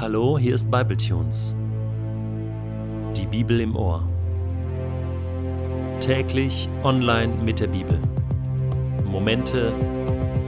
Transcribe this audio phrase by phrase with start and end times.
[0.00, 1.54] Hallo, hier ist Bibletunes.
[3.14, 4.02] Die Bibel im Ohr.
[6.00, 8.00] Täglich online mit der Bibel.
[9.04, 9.74] Momente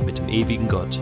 [0.06, 0.98] mit dem ewigen Gott.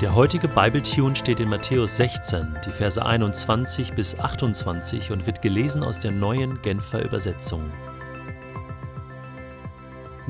[0.00, 5.82] Der heutige Bibletune steht in Matthäus 16, die Verse 21 bis 28 und wird gelesen
[5.82, 7.72] aus der neuen Genfer Übersetzung.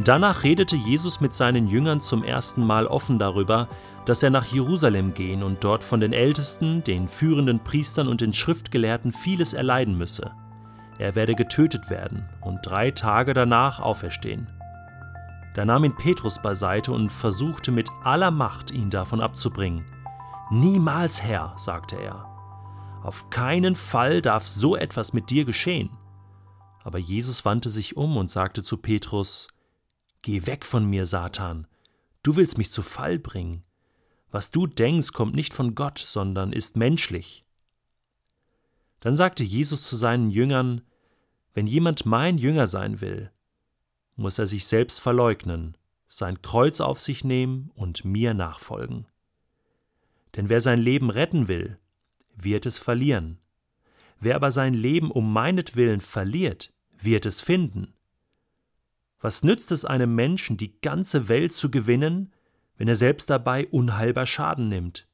[0.04, 3.68] Danach redete Jesus mit seinen Jüngern zum ersten Mal offen darüber,
[4.04, 8.32] dass er nach Jerusalem gehen und dort von den Ältesten, den führenden Priestern und den
[8.32, 10.32] Schriftgelehrten vieles erleiden müsse.
[10.98, 14.48] Er werde getötet werden und drei Tage danach auferstehen.
[15.54, 19.84] Da nahm ihn Petrus beiseite und versuchte mit aller Macht, ihn davon abzubringen.
[20.50, 22.26] Niemals, Herr, sagte er.
[23.04, 25.90] Auf keinen Fall darf so etwas mit dir geschehen.
[26.82, 29.48] Aber Jesus wandte sich um und sagte zu Petrus,
[30.22, 31.66] Geh weg von mir, Satan.
[32.22, 33.64] Du willst mich zu Fall bringen.
[34.30, 37.44] Was du denkst, kommt nicht von Gott, sondern ist menschlich.
[39.00, 40.82] Dann sagte Jesus zu seinen Jüngern,
[41.54, 43.30] Wenn jemand mein Jünger sein will,
[44.16, 49.06] muss er sich selbst verleugnen, sein Kreuz auf sich nehmen und mir nachfolgen.
[50.36, 51.78] Denn wer sein Leben retten will,
[52.34, 53.38] wird es verlieren.
[54.20, 57.92] Wer aber sein Leben um meinetwillen verliert, wird es finden.
[59.22, 62.32] Was nützt es einem Menschen, die ganze Welt zu gewinnen,
[62.76, 65.08] wenn er selbst dabei unheilbar Schaden nimmt?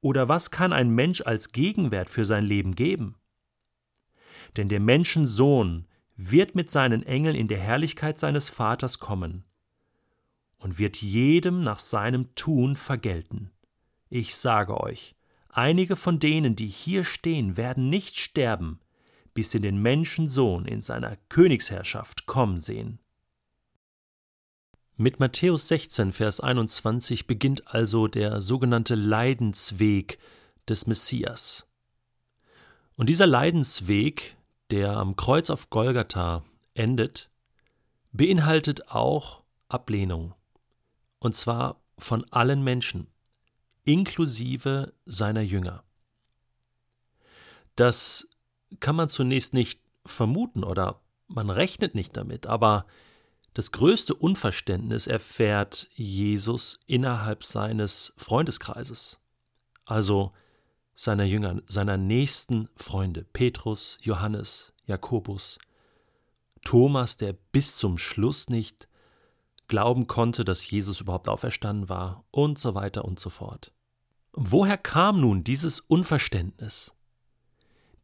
[0.00, 3.16] Oder was kann ein Mensch als Gegenwert für sein Leben geben?
[4.56, 5.86] Denn der Menschensohn
[6.16, 9.44] wird mit seinen Engeln in der Herrlichkeit seines Vaters kommen
[10.56, 13.50] und wird jedem nach seinem Tun vergelten.
[14.08, 15.14] Ich sage euch,
[15.50, 18.80] einige von denen, die hier stehen, werden nicht sterben,
[19.36, 22.98] bis sie den Menschensohn in seiner Königsherrschaft kommen sehen.
[24.96, 30.18] Mit Matthäus 16, Vers 21 beginnt also der sogenannte Leidensweg
[30.66, 31.66] des Messias.
[32.96, 34.38] Und dieser Leidensweg,
[34.70, 36.42] der am Kreuz auf Golgatha
[36.72, 37.28] endet,
[38.12, 40.34] beinhaltet auch Ablehnung.
[41.18, 43.06] Und zwar von allen Menschen,
[43.84, 45.84] inklusive seiner Jünger.
[47.74, 48.26] Das
[48.80, 52.86] kann man zunächst nicht vermuten oder man rechnet nicht damit, aber
[53.54, 59.18] das größte Unverständnis erfährt Jesus innerhalb seines Freundeskreises,
[59.86, 60.32] also
[60.94, 65.58] seiner Jünger, seiner nächsten Freunde, Petrus, Johannes, Jakobus,
[66.62, 68.88] Thomas, der bis zum Schluss nicht
[69.68, 73.72] glauben konnte, dass Jesus überhaupt auferstanden war und so weiter und so fort.
[74.32, 76.92] Woher kam nun dieses Unverständnis?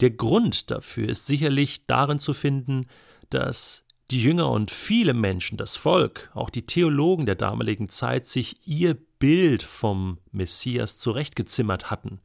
[0.00, 2.86] Der Grund dafür ist sicherlich darin zu finden,
[3.30, 8.56] dass die Jünger und viele Menschen, das Volk, auch die Theologen der damaligen Zeit sich
[8.66, 12.20] ihr Bild vom Messias zurechtgezimmert hatten.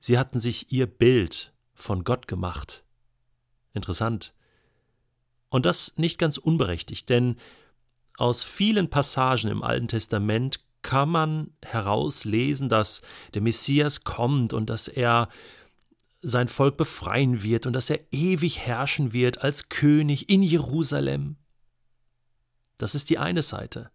[0.00, 2.82] Sie hatten sich ihr Bild von Gott gemacht.
[3.74, 4.34] Interessant.
[5.50, 7.36] Und das nicht ganz unberechtigt, denn
[8.16, 13.02] aus vielen Passagen im Alten Testament kann man herauslesen, dass
[13.34, 15.28] der Messias kommt und dass er
[16.22, 21.36] sein Volk befreien wird und dass er ewig herrschen wird als König in Jerusalem.
[22.78, 23.90] Das ist die eine Seite.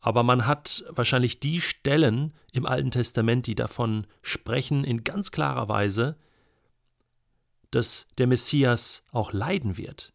[0.00, 5.68] Aber man hat wahrscheinlich die Stellen im Alten Testament, die davon sprechen, in ganz klarer
[5.68, 6.18] Weise,
[7.70, 10.12] dass der Messias auch leiden wird,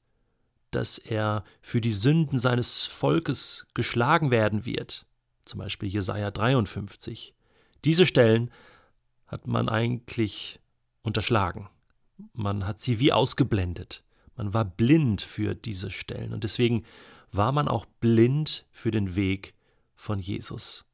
[0.72, 5.08] dass er für die Sünden seines Volkes geschlagen werden wird,
[5.44, 7.34] zum Beispiel Jesaja 53.
[7.84, 8.52] Diese Stellen
[9.26, 10.60] hat man eigentlich
[11.02, 11.70] unterschlagen.
[12.34, 14.04] Man hat sie wie ausgeblendet.
[14.36, 16.86] Man war blind für diese Stellen und deswegen
[17.32, 19.54] war man auch blind für den Weg
[19.96, 20.86] von Jesus.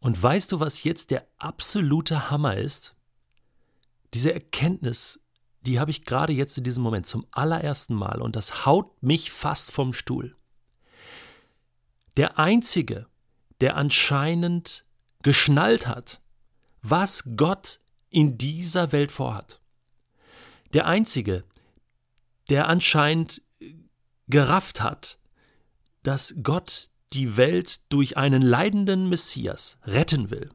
[0.00, 2.94] Und weißt du, was jetzt der absolute Hammer ist?
[4.14, 5.20] Diese Erkenntnis,
[5.62, 9.30] die habe ich gerade jetzt in diesem Moment zum allerersten Mal und das haut mich
[9.30, 10.36] fast vom Stuhl.
[12.16, 13.06] Der Einzige,
[13.60, 14.84] der anscheinend
[15.22, 16.20] geschnallt hat,
[16.82, 19.60] was Gott in dieser Welt vorhat.
[20.72, 21.44] Der Einzige,
[22.48, 23.42] der anscheinend
[24.28, 25.18] gerafft hat,
[26.02, 30.50] dass Gott die Welt durch einen leidenden Messias retten will,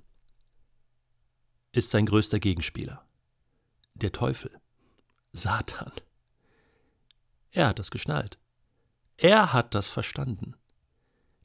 [1.71, 3.07] ist sein größter Gegenspieler,
[3.95, 4.51] der Teufel,
[5.31, 5.91] Satan.
[7.51, 8.39] Er hat das geschnallt.
[9.17, 10.55] Er hat das verstanden.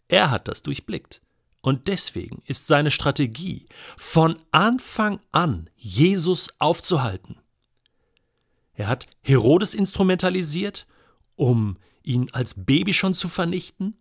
[0.09, 1.23] Er hat das durchblickt.
[1.61, 3.67] Und deswegen ist seine Strategie
[3.97, 7.37] von Anfang an, Jesus aufzuhalten.
[8.75, 10.87] Er hat Herodes instrumentalisiert,
[11.35, 11.77] um
[12.09, 13.97] ihn als Baby schon zu vernichten?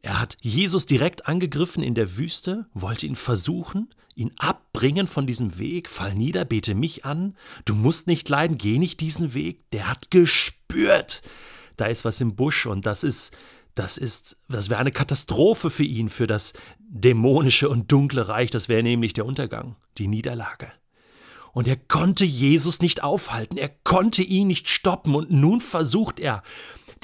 [0.00, 5.58] Er hat Jesus direkt angegriffen in der Wüste, wollte ihn versuchen, ihn abbringen von diesem
[5.58, 5.88] Weg.
[5.88, 7.36] Fall nieder, bete mich an.
[7.64, 9.68] Du musst nicht leiden, geh nicht diesen Weg.
[9.70, 11.22] Der hat gespürt,
[11.76, 13.36] da ist was im Busch und das ist,
[13.74, 18.50] das ist, das wäre eine Katastrophe für ihn, für das dämonische und dunkle Reich.
[18.50, 20.70] Das wäre nämlich der Untergang, die Niederlage.
[21.52, 26.42] Und er konnte Jesus nicht aufhalten, er konnte ihn nicht stoppen und nun versucht er,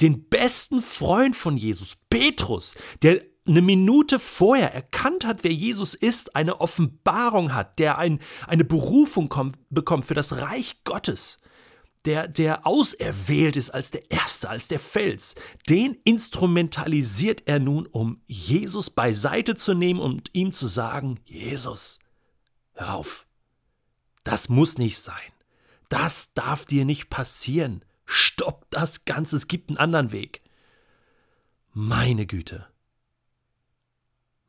[0.01, 6.35] den besten Freund von Jesus, Petrus, der eine Minute vorher erkannt hat, wer Jesus ist,
[6.35, 11.39] eine Offenbarung hat, der ein, eine Berufung kommt, bekommt für das Reich Gottes,
[12.05, 15.35] der, der auserwählt ist als der Erste, als der Fels,
[15.69, 21.99] den instrumentalisiert er nun, um Jesus beiseite zu nehmen und ihm zu sagen, Jesus,
[22.73, 23.27] hör auf,
[24.23, 25.15] das muss nicht sein,
[25.89, 30.41] das darf dir nicht passieren, Stopp das Ganze, es gibt einen anderen Weg.
[31.71, 32.67] Meine Güte.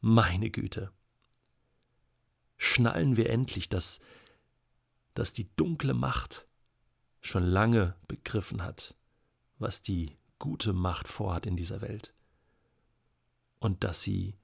[0.01, 0.91] Meine Güte.
[2.57, 4.01] Schnallen wir endlich, dass,
[5.15, 6.49] dass die dunkle Macht
[7.23, 8.95] schon lange begriffen hat,
[9.59, 12.13] was die gute Macht vorhat in dieser Welt
[13.61, 14.35] und dass sie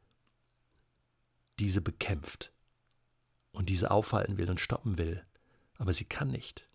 [1.59, 2.53] diese bekämpft
[3.51, 5.25] und diese aufhalten will und stoppen will,
[5.77, 6.69] aber sie kann nicht.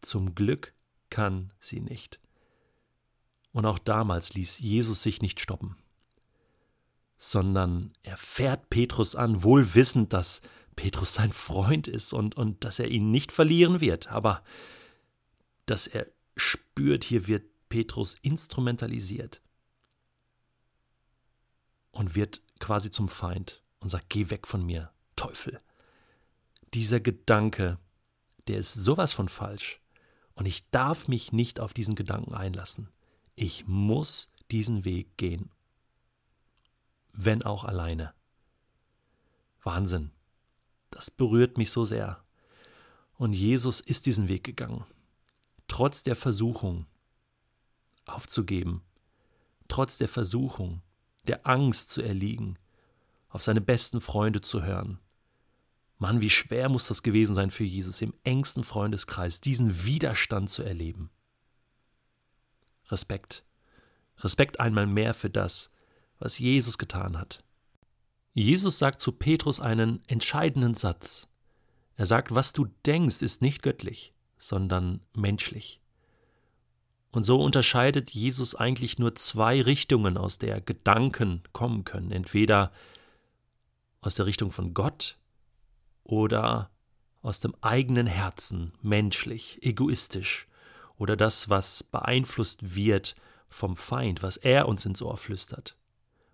[0.00, 0.74] Zum Glück
[1.08, 2.20] kann sie nicht.
[3.52, 5.76] Und auch damals ließ Jesus sich nicht stoppen,
[7.16, 10.40] sondern er fährt Petrus an, wohl wissend, dass
[10.74, 14.42] Petrus sein Freund ist und, und dass er ihn nicht verlieren wird, aber
[15.66, 16.06] dass er
[16.36, 19.40] spürt, hier wird Petrus instrumentalisiert
[21.90, 25.60] und wird quasi zum Feind und sagt, geh weg von mir, Teufel.
[26.74, 27.78] Dieser Gedanke,
[28.48, 29.80] der ist sowas von falsch.
[30.34, 32.88] Und ich darf mich nicht auf diesen Gedanken einlassen.
[33.36, 35.50] Ich muss diesen Weg gehen.
[37.12, 38.14] Wenn auch alleine.
[39.62, 40.10] Wahnsinn.
[40.90, 42.24] Das berührt mich so sehr.
[43.18, 44.84] Und Jesus ist diesen Weg gegangen.
[45.72, 46.84] Trotz der Versuchung
[48.04, 48.82] aufzugeben,
[49.68, 50.82] trotz der Versuchung,
[51.26, 52.58] der Angst zu erliegen,
[53.30, 54.98] auf seine besten Freunde zu hören,
[55.96, 60.62] Mann, wie schwer muss das gewesen sein für Jesus, im engsten Freundeskreis diesen Widerstand zu
[60.62, 61.08] erleben.
[62.88, 63.42] Respekt.
[64.18, 65.70] Respekt einmal mehr für das,
[66.18, 67.42] was Jesus getan hat.
[68.34, 71.28] Jesus sagt zu Petrus einen entscheidenden Satz.
[71.96, 75.80] Er sagt, was du denkst, ist nicht göttlich, sondern menschlich.
[77.12, 82.10] Und so unterscheidet Jesus eigentlich nur zwei Richtungen, aus der Gedanken kommen können.
[82.10, 82.72] Entweder
[84.00, 85.18] aus der Richtung von Gott,
[86.04, 86.70] oder
[87.22, 90.48] aus dem eigenen Herzen, menschlich, egoistisch,
[90.98, 93.14] oder das, was beeinflusst wird
[93.48, 95.76] vom Feind, was er uns ins Ohr flüstert.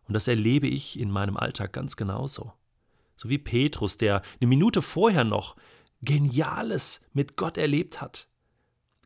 [0.06, 2.52] Und das erlebe ich in meinem Alltag ganz genauso.
[3.16, 5.56] So wie Petrus, der eine Minute vorher noch
[6.02, 8.28] Geniales mit Gott erlebt hat,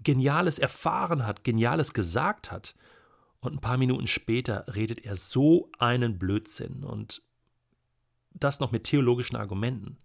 [0.02, 2.74] Geniales erfahren hat, Geniales gesagt hat,
[3.42, 7.22] und ein paar Minuten später redet er so einen Blödsinn und
[8.32, 9.98] das noch mit theologischen Argumenten.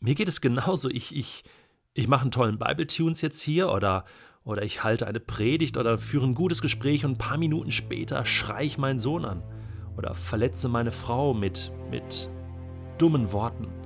[0.00, 0.90] Mir geht es genauso.
[0.90, 1.44] Ich, ich,
[1.94, 4.04] ich mache einen tollen Bible-Tunes jetzt hier oder,
[4.42, 8.24] oder ich halte eine Predigt oder führe ein gutes Gespräch und ein paar Minuten später
[8.24, 9.44] schreie ich meinen Sohn an
[9.96, 12.28] oder verletze meine Frau mit, mit
[12.98, 13.81] dummen Worten.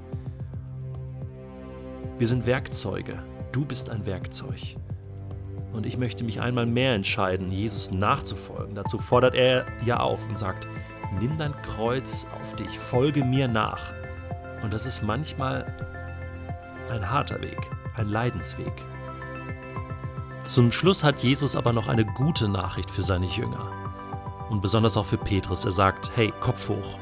[2.18, 3.22] Wir sind Werkzeuge.
[3.52, 4.76] Du bist ein Werkzeug.
[5.74, 8.74] Und ich möchte mich einmal mehr entscheiden, Jesus nachzufolgen.
[8.74, 10.66] Dazu fordert er ja auf und sagt,
[11.20, 13.92] nimm dein Kreuz auf dich, folge mir nach.
[14.62, 15.66] Und das ist manchmal
[16.90, 17.58] ein harter Weg,
[17.96, 18.72] ein Leidensweg.
[20.44, 23.70] Zum Schluss hat Jesus aber noch eine gute Nachricht für seine Jünger.
[24.48, 25.66] Und besonders auch für Petrus.
[25.66, 26.98] Er sagt, hey, Kopf hoch.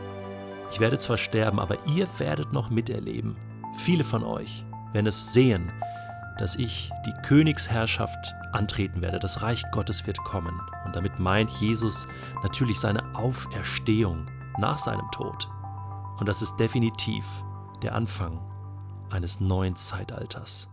[0.72, 3.36] Ich werde zwar sterben, aber ihr werdet noch miterleben.
[3.76, 5.70] Viele von euch werden es sehen,
[6.38, 9.18] dass ich die Königsherrschaft antreten werde.
[9.18, 10.60] Das Reich Gottes wird kommen.
[10.84, 12.06] Und damit meint Jesus
[12.42, 14.26] natürlich seine Auferstehung
[14.58, 15.48] nach seinem Tod.
[16.18, 17.24] Und das ist definitiv
[17.82, 18.40] der Anfang
[19.10, 20.68] eines neuen Zeitalters.